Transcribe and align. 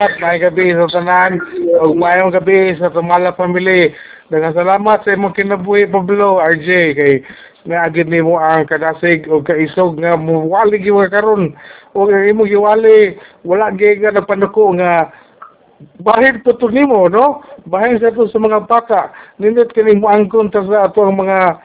May 0.00 0.40
gabi 0.40 0.72
sa 0.72 0.88
tanan, 0.88 1.44
ug 1.76 1.92
mayong 1.92 2.32
gabi 2.32 2.72
sa 2.80 2.88
Tumala 2.88 3.36
Family. 3.36 3.92
Daghang 4.32 4.56
salamat 4.56 5.04
sa 5.04 5.12
imong 5.12 5.36
kinabuhi 5.36 5.92
Pablo 5.92 6.40
RJ 6.40 6.96
kay 6.96 7.20
naagid 7.68 8.08
nimo 8.08 8.40
ang 8.40 8.64
kadasig 8.64 9.28
o 9.28 9.44
kaisog 9.44 10.00
nga 10.00 10.16
muwali 10.16 10.80
gyud 10.80 11.12
karon. 11.12 11.52
O 11.92 12.08
imong 12.08 12.48
giwali 12.48 13.20
wala 13.44 13.76
gyud 13.76 14.00
nga 14.00 14.16
napanuko 14.16 14.72
nga 14.80 15.12
bahid 16.00 16.40
po 16.48 16.56
to 16.56 16.72
nimo 16.72 17.04
no? 17.12 17.44
Bahid 17.68 18.00
sa 18.00 18.08
to 18.08 18.24
sa 18.32 18.40
mga 18.40 18.64
bata 18.64 19.12
nindot 19.36 19.68
kini 19.76 20.00
mo 20.00 20.08
angkon 20.08 20.48
ta 20.48 20.64
sa 20.64 20.88
ato 20.88 21.04
ang 21.04 21.20
mga 21.20 21.60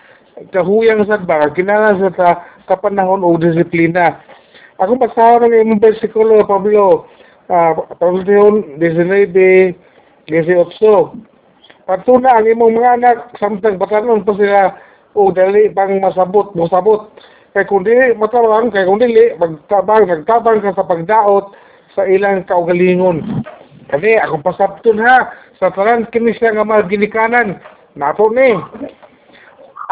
kahuyang 0.52 1.08
sa 1.08 1.24
ba 1.24 1.56
kinahanglan 1.56 2.04
sa 2.04 2.12
ta 2.12 2.30
kapanahon 2.68 3.24
o 3.24 3.40
disiplina. 3.40 4.20
Ako 4.84 5.00
basahan 5.00 5.48
ng 5.48 5.72
imong 5.72 5.80
bersikulo 5.80 6.44
Pablo 6.44 7.08
uh, 7.50 7.72
Panginoon 7.98 8.80
19, 8.82 9.74
18. 10.30 11.36
Patuna 11.86 12.42
ang 12.42 12.50
imong 12.50 12.82
mga 12.82 12.94
anak, 12.98 13.18
samtang 13.38 13.78
batanon 13.78 14.26
pa 14.26 14.34
sila, 14.34 14.74
o 15.14 15.30
dali 15.30 15.70
pang 15.70 16.02
masabot, 16.02 16.50
masabot. 16.58 17.14
Kay 17.54 17.64
kung 17.70 17.86
dili 17.88 18.12
matabang, 18.18 18.74
kay 18.74 18.84
kung 18.84 19.00
dili, 19.00 19.32
magtabang, 19.38 20.10
nagtabang 20.10 20.60
ka 20.60 20.76
sa 20.76 20.84
pagdaot 20.84 21.56
sa 21.96 22.04
ilang 22.04 22.44
kaugalingon. 22.50 23.46
Kani, 23.88 24.18
akong 24.18 24.44
pasabton 24.44 24.98
ha, 25.00 25.30
sa 25.62 25.72
talan 25.72 26.10
kini 26.10 26.34
siya 26.36 26.58
nga 26.58 26.68
mga 26.68 26.90
ginikanan. 26.90 27.62
Nato 27.96 28.28
ni. 28.34 28.58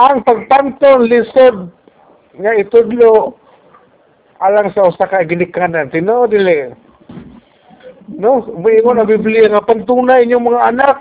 Ang 0.01 0.25
pagpanton 0.25 1.07
lisod 1.07 1.69
nga 2.35 2.51
itudlo 2.57 3.37
alang 4.43 4.73
sa 4.75 4.89
usa 4.89 5.07
ka 5.07 5.23
ginikanan. 5.23 5.93
Tinuod 5.93 6.33
dili. 6.33 6.73
No, 8.11 8.43
mo 8.43 8.91
na 8.91 9.07
Biblia 9.07 9.47
nga 9.47 9.63
pantunay 9.63 10.27
inyong 10.27 10.45
mga 10.51 10.61
anak 10.75 10.97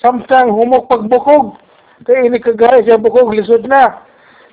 samtang 0.00 0.48
humok 0.48 0.88
pagbukog. 0.88 1.60
Kaya 2.08 2.24
ini 2.24 2.40
kagaya 2.40 2.80
siya 2.80 2.96
bukog 2.96 3.36
lisod 3.36 3.68
na. 3.68 4.00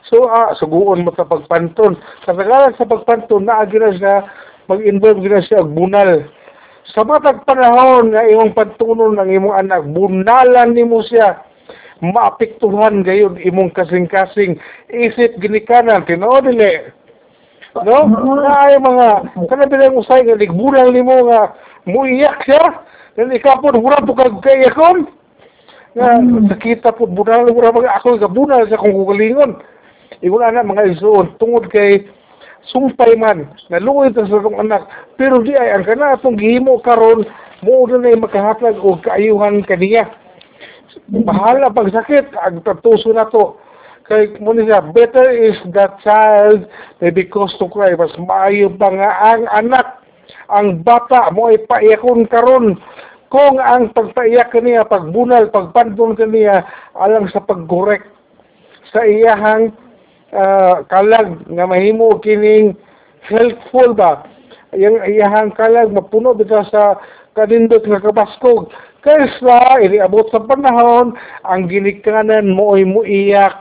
So, 0.08 0.28
ah, 0.28 0.52
suguon 0.56 1.08
mo 1.08 1.12
sa 1.16 1.28
pagpanton. 1.28 1.96
Sa 2.28 2.36
tagalan 2.36 2.76
sa 2.76 2.88
pagpanton, 2.88 3.48
na 3.48 3.64
siya, 3.68 4.28
mag-involve 4.68 5.24
na 5.24 5.40
siya 5.40 5.64
og 5.64 5.72
bunal. 5.72 6.28
Sa 6.92 7.04
matag 7.04 7.44
panahon 7.44 8.16
nga 8.16 8.24
imong 8.24 8.56
pantunon 8.56 9.20
ng 9.20 9.32
imong 9.32 9.56
anak, 9.56 9.84
bunalan 9.92 10.72
nimo 10.76 11.04
siya 11.04 11.44
maapektuhan 12.02 13.02
gayon 13.02 13.42
imong 13.42 13.74
kasing-kasing 13.74 14.62
isip 14.94 15.34
ginikanan 15.42 16.06
tinuod 16.06 16.46
dili 16.46 16.94
no 17.86 18.06
ay 18.42 18.78
mga 18.78 19.08
kana 19.50 19.66
bilang 19.70 19.98
usay 19.98 20.22
nga 20.26 20.38
ligbunan 20.38 20.94
nimo 20.94 21.26
nga 21.30 21.54
muiyak 21.88 22.44
siya. 22.44 22.84
Then 23.16 23.34
ikapon 23.34 23.82
mura 23.82 24.04
po 24.04 24.14
kag 24.14 24.44
kayakon 24.46 25.10
nga 25.98 26.22
nakita 26.22 26.94
po 26.94 27.10
bunal 27.10 27.50
mura 27.50 27.74
mga 27.74 27.98
ako 27.98 28.22
nga 28.22 28.30
bunal 28.30 28.62
sa 28.70 28.78
kong 28.78 28.94
kugalingon 28.94 29.58
ingon 30.22 30.46
ana 30.46 30.62
mga 30.62 30.94
isuon 30.94 31.34
tungod 31.42 31.66
kay 31.74 32.06
sumpay 32.70 33.18
man 33.18 33.50
naluoy 33.74 34.14
ta 34.14 34.28
sa 34.30 34.44
tong 34.44 34.62
anak. 34.62 34.86
Pero 35.18 35.42
di 35.42 35.58
ay 35.58 35.74
ang 35.74 35.86
kana 35.88 36.14
atong 36.14 36.38
gihimo 36.38 36.78
karon 36.86 37.26
mo 37.66 37.90
na 37.90 38.14
makahatag 38.14 38.78
og 38.78 39.02
kaayuhan 39.02 39.66
kaniya 39.66 40.06
bahala 41.10 41.74
pag 41.74 41.90
sakit 41.90 42.34
ang 42.46 42.62
tatuso 42.62 43.10
na 43.14 43.26
to. 43.34 43.58
Kay 44.08 44.40
mo 44.40 44.56
niya 44.56 44.86
better 44.96 45.28
is 45.34 45.58
that 45.76 46.00
child 46.00 46.64
may 47.02 47.12
because 47.12 47.52
to 47.60 47.68
cry 47.68 47.92
mas 47.98 48.14
maayo 48.22 48.72
pa 48.72 48.88
nga 48.94 49.10
ang 49.36 49.44
anak 49.52 50.00
ang 50.48 50.84
bata 50.84 51.32
mo 51.36 51.52
ay 51.52 51.60
paiyakon 51.68 52.28
karon 52.28 52.80
kung 53.28 53.60
ang 53.60 53.92
pagpaiyak 53.92 54.56
kaniya 54.56 54.88
pagbunal 54.88 55.52
pagpandon 55.52 56.16
kaniya 56.16 56.64
alang 56.96 57.28
sa 57.28 57.44
pagkorek 57.44 58.08
sa 58.96 59.04
iyahang 59.04 59.76
uh, 60.32 60.84
kalag 60.88 61.44
nga 61.52 61.66
mahimo 61.68 62.20
kining 62.24 62.76
helpful 63.28 63.92
ba? 63.92 64.24
Yung 64.76 65.04
iyahang 65.04 65.52
kalag 65.56 65.92
mapuno 65.92 66.32
bitaw 66.32 66.64
sa 66.72 66.96
kanindot 67.36 67.84
nga 67.84 68.00
kabaskog. 68.00 68.72
Kaysa 69.04 69.84
iniabot 69.84 70.28
sa 70.32 70.44
panahon 70.44 71.16
ang 71.44 71.62
ginikanan 71.68 72.52
mo 72.52 72.76
ay 72.76 72.88
muiyak. 72.88 73.56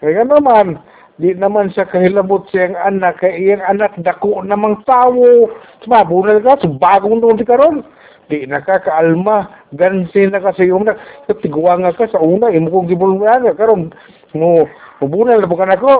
Kaya 0.00 0.24
naman 0.28 0.80
di 1.14 1.30
naman 1.30 1.70
siya 1.70 1.86
kahilabot 1.86 2.50
siyang 2.50 2.74
anak 2.74 3.22
kay 3.22 3.38
iyang 3.38 3.62
anak 3.70 3.94
dako 4.02 4.42
namang 4.42 4.82
tawo 4.82 5.46
mabunal 5.86 6.42
ka 6.42 6.58
so 6.58 6.66
bagong 6.74 7.22
doon 7.22 7.38
si 7.38 7.46
karon. 7.46 7.86
Di 8.26 8.48
nakakaalma 8.48 9.68
gansin 9.78 10.34
na 10.34 10.42
kasi 10.42 10.66
yung 10.72 10.90
nak 10.90 10.98
tigwa 11.38 11.78
nga 11.78 11.94
ka 11.94 12.10
sa 12.10 12.18
una 12.18 12.50
imo 12.50 12.66
kong 12.66 12.90
gibulungan 12.90 13.46
karon. 13.54 13.94
Mo 14.34 14.66
mabunal 14.98 15.38
na 15.38 15.46
bukan 15.46 15.70
ako 15.70 15.92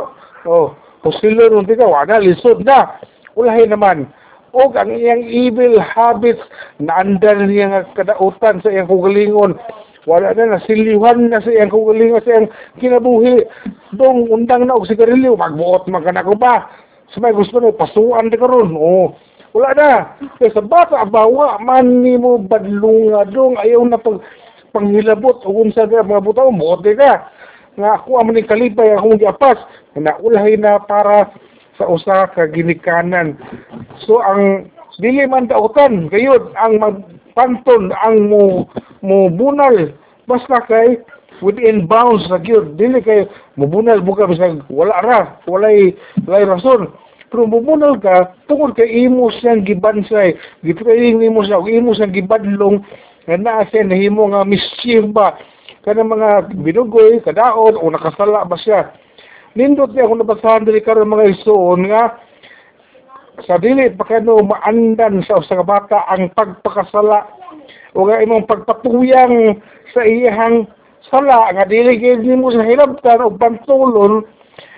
oh 0.51 0.75
posilo 1.07 1.47
nung 1.47 1.71
tika 1.71 1.87
wala 1.87 2.19
lisod 2.19 2.67
na. 2.67 2.99
Ulahin 3.39 3.71
naman 3.71 4.11
o 4.55 4.71
ang 4.75 4.91
iyang 4.91 5.23
evil 5.27 5.79
habits 5.83 6.43
na 6.79 7.03
andar 7.03 7.39
niya 7.43 7.71
nga 7.71 7.81
kadautan 7.99 8.63
sa 8.63 8.71
iyang 8.71 8.91
kugalingon 8.91 9.59
wala 10.05 10.37
na 10.37 10.57
nasiliwan 10.57 11.33
na 11.33 11.41
sa 11.41 11.49
iyang 11.49 11.73
kugalingon 11.73 12.21
sa 12.21 12.31
iyang 12.37 12.49
kinabuhi. 12.77 13.45
Dong 13.97 14.29
undang 14.29 14.69
na 14.69 14.77
og 14.77 14.85
sigarilyo 14.85 15.37
magbuot 15.37 15.89
man 15.89 16.05
kana 16.05 16.25
ko 16.25 16.37
pa. 16.37 16.69
Sa 17.13 17.21
may 17.21 17.33
gusto 17.33 17.57
na 17.61 17.73
pasuan 17.73 18.29
di 18.29 18.37
karon 18.37 18.77
o 18.77 19.17
wala 19.57 19.71
na. 19.73 19.91
Kay 20.37 20.53
sa 20.53 20.61
bata 20.61 21.09
bawa 21.09 21.57
man 21.61 22.05
nimo 22.05 22.37
badlunga 22.37 23.33
dong. 23.33 23.57
Ayaw 23.57 23.81
na 23.89 23.97
pag 23.97 24.21
panghilabot 24.77 25.41
ug 25.47 25.57
unsa 25.57 25.89
ka 25.89 26.05
mga 26.05 26.25
butaw 26.25 26.53
mote 26.53 26.93
ka. 26.93 27.33
Nga 27.81 27.91
ako 28.05 28.11
ang 28.21 28.27
maning 28.31 28.47
kalipay 28.47 28.95
akong 28.95 29.19
giapas 29.19 29.59
na 29.99 30.15
ulahay 30.21 30.55
na 30.55 30.79
para 30.79 31.33
sa 31.81 31.89
usa 31.89 32.31
ka 32.31 32.47
ginikanan. 32.53 33.35
So 34.05 34.21
ang 34.23 34.69
dili 35.01 35.27
man 35.27 35.51
dautan 35.51 36.07
gayud 36.07 36.55
ang 36.55 36.79
magpanton 36.79 37.91
ang 37.99 38.31
mo 38.31 38.69
mo 39.05 39.29
bunal 39.29 39.93
basta 40.25 40.65
kay 40.65 41.05
within 41.45 41.85
bounds 41.85 42.25
sa 42.33 42.41
gyud. 42.41 42.81
Dili 42.81 43.05
kay 43.05 43.29
mubunal 43.61 44.01
buka 44.01 44.25
bisag 44.25 44.65
wala 44.73 44.97
ra 45.05 45.21
walay 45.45 45.93
walay 46.25 46.45
rason. 46.49 46.89
Pero 47.29 47.45
mubunal 47.45 48.01
ka 48.01 48.33
tungod 48.49 48.73
kay 48.73 49.05
imo 49.05 49.29
siyang 49.29 49.67
gibansay 49.69 50.39
gitraining 50.65 51.21
nimo 51.21 51.45
siya 51.45 51.61
imo 51.61 51.93
siyang 51.93 52.15
gibadlong 52.17 52.81
nga 53.29 53.37
naa 53.37 53.69
siya 53.69 53.85
nahimo 53.85 54.33
nga 54.33 54.49
mischief 54.49 55.05
ba? 55.13 55.37
Kana 55.85 56.01
mga 56.01 56.55
binugoy 56.65 57.21
kadaot 57.21 57.77
o 57.77 57.85
nakasala 57.93 58.49
ba 58.49 58.57
siya? 58.57 58.95
Nindot 59.55 59.93
niya 59.93 60.09
kung 60.09 60.19
nabasahan 60.19 60.65
dili 60.65 60.81
karon 60.81 61.13
mga 61.13 61.31
isuon 61.37 61.93
nga 61.93 62.19
sa 63.43 63.59
dili 63.59 63.91
pa 63.91 64.07
maandan 64.23 65.27
sa 65.27 65.43
usa 65.43 65.59
ka 65.59 65.67
bata 65.67 66.07
ang 66.07 66.31
pagpakasala 66.39 67.44
o 67.95 67.99
nga 68.07 68.23
imong 68.23 68.47
pagpatuyang 68.51 69.63
sa 69.95 70.03
iyang 70.03 70.67
sala 71.11 71.55
nga 71.55 71.65
dili 71.71 71.99
gyud 72.03 72.27
nimo 72.27 72.51
sa 72.51 72.67
hilabtan 72.67 73.23
og 73.23 73.39
pantulon 73.39 74.27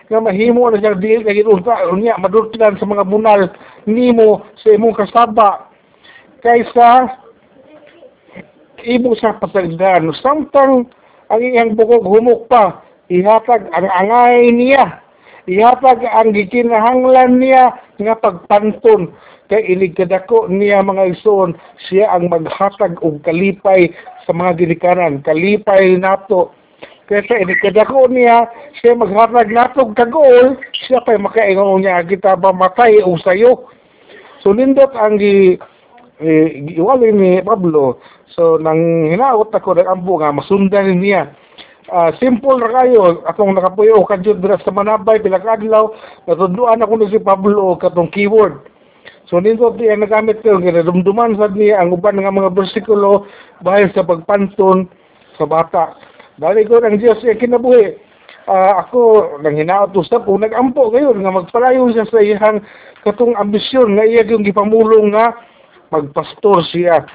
nga 0.06 0.20
mahimo 0.22 0.70
na 0.70 0.78
siya 0.78 0.94
dili 0.94 1.24
kay 1.24 1.42
unta 1.42 1.88
unya 1.90 2.14
madutlan 2.20 2.76
sa 2.76 2.86
mga 2.86 3.08
bunal 3.08 3.48
nimo 3.88 4.44
sa 4.60 4.76
imong 4.76 4.94
kasaba 4.94 5.72
kaysa 6.44 7.10
imo 8.84 9.16
sa 9.18 9.34
pasagdan 9.40 10.12
samtang 10.20 10.86
ang 11.32 11.40
iyang 11.42 11.74
bukog 11.74 12.06
humok 12.06 12.46
pa 12.46 12.84
ihatag 13.10 13.66
ang 13.72 13.88
angay 13.88 14.52
niya 14.52 15.02
ihatag 15.48 16.04
ang 16.04 16.34
gikinahanglan 16.36 17.38
niya 17.40 17.74
nga 17.98 18.14
pagpanton 18.18 19.10
kay 19.46 19.62
inig 19.62 19.94
kadako 19.94 20.50
niya 20.50 20.82
mga 20.82 21.14
isuon 21.14 21.54
siya 21.86 22.10
ang 22.10 22.26
maghatag 22.26 22.98
og 23.02 23.22
kalipay 23.22 23.94
sa 24.26 24.34
mga 24.34 24.58
ginikanan. 24.58 25.22
Kalipay 25.22 25.94
nato. 25.98 26.50
Kaya 27.06 27.22
sa 27.30 27.38
inig 27.38 27.62
kadako 27.62 28.10
niya 28.10 28.50
siya 28.82 28.98
maghatag 28.98 29.54
nato 29.54 29.86
og 29.86 29.94
kagol 29.94 30.58
siya 30.86 30.98
pay 31.06 31.14
makaingon 31.14 31.86
niya 31.86 32.02
kita 32.02 32.34
ba 32.34 32.50
matay 32.50 32.98
o 33.06 33.14
sayo? 33.22 33.70
So 34.42 34.50
nindot 34.50 34.90
ang 34.98 35.18
gi 35.22 35.54
eh, 36.16 36.46
giwali 36.74 37.12
ni 37.14 37.30
Pablo. 37.44 38.02
So 38.34 38.58
nang 38.58 39.10
hinaot 39.12 39.54
ako 39.54 39.78
nag-ambo 39.78 40.18
nga 40.18 40.34
masundan 40.34 40.98
niya. 40.98 41.30
Uh, 41.86 42.10
simple 42.18 42.58
ra 42.58 42.82
kayo 42.82 43.22
atong 43.30 43.54
nakapuyo 43.54 44.02
kadyo 44.10 44.34
dira 44.34 44.58
sa 44.58 44.74
manabay 44.74 45.22
pila 45.22 45.38
ka 45.38 45.54
adlaw 45.54 45.86
natudluan 46.26 46.82
ako 46.82 46.98
ni 46.98 47.14
si 47.14 47.22
Pablo 47.22 47.78
katong 47.78 48.10
keyword 48.10 48.58
so 49.26 49.38
nindot 49.42 49.74
diya 49.78 49.98
nagamit 49.98 50.40
ko 50.40 50.58
ginadumduman 50.58 51.34
sad 51.38 51.54
niya 51.54 51.82
ang 51.82 51.94
uban 51.94 52.18
nga 52.18 52.32
mga 52.32 52.54
bersikulo 52.54 53.26
bahin 53.62 53.90
sa 53.92 54.06
pagpanton 54.06 54.86
sa 55.36 55.44
bata 55.44 55.98
dali 56.38 56.66
ko 56.66 56.78
ang 56.82 56.98
Dios 56.98 57.20
ay 57.26 57.38
kinabuhi 57.38 57.98
uh, 58.46 58.72
ako 58.86 59.00
nang 59.42 59.58
hinaot 59.58 59.92
usap 59.94 60.24
po 60.24 60.38
nag-ampo 60.38 60.90
kayo 60.94 61.12
nga 61.14 61.34
magpalayo 61.34 61.90
siya 61.90 62.06
sa 62.06 62.22
iyang 62.22 62.62
katong 63.06 63.38
ambisyon 63.38 63.94
nga 63.94 64.06
iya 64.06 64.26
yung 64.26 64.42
gipamulong 64.42 65.14
nga 65.14 65.34
magpastor 65.90 66.62
siya. 66.70 67.06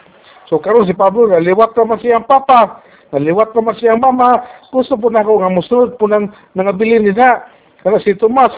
So 0.48 0.60
karon 0.60 0.88
si 0.88 0.96
Pablo 0.96 1.28
naliwat 1.28 1.76
naman 1.76 2.00
siyang 2.00 2.28
papa, 2.28 2.84
naliwat 3.16 3.56
naman 3.56 3.76
siyang 3.80 4.04
mama, 4.04 4.44
gusto 4.72 4.96
po 5.00 5.08
na 5.08 5.24
ako 5.24 5.40
nga 5.40 5.52
musunod 5.52 5.90
po 5.96 6.08
ng 6.08 6.32
nangabilin 6.56 7.08
nila. 7.08 7.48
Kana 7.82 7.98
si 8.04 8.14
Tomas, 8.14 8.54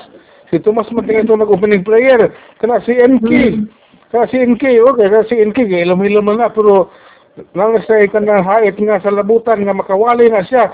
si 0.49 0.59
Tomas 0.59 0.89
man 0.91 1.05
tingin 1.07 1.27
ito 1.27 1.37
nag-opening 1.37 1.85
prayer, 1.85 2.31
kana 2.59 2.81
si 2.83 2.95
NK, 2.97 3.29
kana 4.11 4.25
si 4.27 4.41
NK, 4.41 4.63
okay, 4.83 5.07
kana 5.07 5.23
si 5.29 5.35
NK, 5.39 5.59
ilom-ilom 5.85 6.33
na 6.33 6.51
pero 6.51 6.91
nang 7.57 7.73
sa 7.89 7.97
ikan 8.05 8.29
ng 8.29 8.45
hait 8.45 8.77
nga 8.77 9.01
sa 9.01 9.09
labutan 9.09 9.65
nga 9.65 9.73
makawali 9.73 10.29
na 10.29 10.45
siya. 10.45 10.69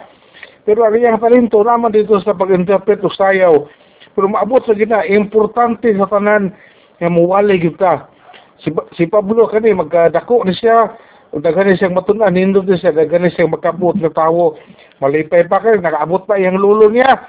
Pero 0.67 0.83
ang 0.83 0.93
iyang 0.93 1.17
talento 1.23 1.63
naman 1.63 1.95
dito 1.95 2.19
sa 2.19 2.35
pag-interpret 2.35 2.99
o 2.99 3.09
sayaw. 3.09 3.63
Pero 4.11 4.27
maabot 4.27 4.59
sa 4.67 4.75
gina, 4.75 5.07
importante 5.07 5.87
sa 5.95 6.11
tanan 6.11 6.51
nga 6.99 7.07
muwali 7.07 7.63
kita. 7.63 8.11
Si, 8.59 8.67
si 8.99 9.07
Pablo 9.07 9.47
kani 9.47 9.71
magkadako 9.71 10.43
ni 10.43 10.51
siya, 10.51 10.91
daghan 11.31 11.79
siyang 11.79 11.95
matunan, 11.95 12.35
nindot 12.35 12.67
ni 12.67 12.75
siya, 12.75 12.91
daghan 12.91 13.31
siyang 13.31 13.55
makabot 13.55 13.95
na 13.95 14.11
tawo. 14.11 14.59
Malipay 14.99 15.47
pa 15.47 15.63
kayo, 15.63 15.79
nakaabot 15.79 16.27
pa 16.27 16.35
iyang 16.35 16.59
lulo 16.59 16.91
niya. 16.91 17.23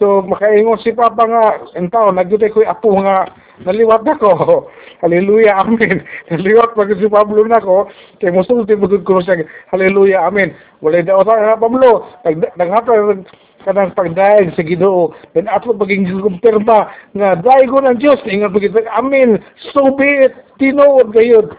So 0.00 0.24
makaingon 0.24 0.80
si 0.80 0.96
Papa 0.96 1.24
nga, 1.28 1.44
entaw, 1.76 2.12
nagyutay 2.12 2.48
ko'y 2.48 2.68
apo 2.68 2.96
nga, 3.00 3.28
naliwat 3.64 4.06
ako. 4.08 4.66
Hallelujah, 5.02 5.66
amen. 5.66 5.98
Naliwat 6.30 6.78
pag 6.78 6.94
si 6.94 7.10
Pablo 7.10 7.42
na 7.42 7.58
ko, 7.58 7.90
kay 8.22 8.30
musulti 8.30 8.78
mo 8.78 8.86
ko 8.86 9.18
siya, 9.18 9.42
hallelujah, 9.74 10.30
amen. 10.30 10.54
Wala 10.78 11.02
daw 11.02 11.26
sa 11.26 11.34
nga 11.34 11.58
Pablo, 11.58 12.06
naghatag 12.54 13.26
kanang 13.62 13.94
pagdaig 13.94 14.52
sa 14.54 14.62
Ginoo 14.66 15.14
then 15.32 15.46
ato 15.46 15.70
maging 15.72 16.10
kumpirma 16.10 16.90
nga 17.14 17.38
dai 17.38 17.66
ko 17.70 17.78
ng 17.78 17.98
Dios 17.98 18.18
ingon 18.26 18.50
pagit 18.50 18.74
amen 18.90 19.38
so 19.70 19.94
be 19.94 20.26
it 20.28 20.34
tinuod 20.58 21.14
gayud 21.14 21.54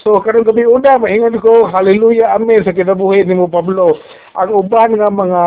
so 0.00 0.22
karong 0.22 0.46
gabi 0.46 0.64
una 0.64 0.96
maingon 0.96 1.42
ko 1.42 1.66
hallelujah 1.68 2.38
amen 2.38 2.62
sa 2.62 2.74
kinabuhi 2.74 3.26
nimo 3.26 3.50
Pablo 3.50 3.98
ang 4.38 4.50
uban 4.54 4.94
nga 4.96 5.10
mga 5.10 5.42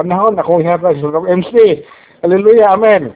panahon 0.00 0.40
akong 0.40 0.64
hatag 0.64 0.96
sa 0.96 1.20
MC 1.28 1.84
hallelujah 2.24 2.72
amen 2.72 3.12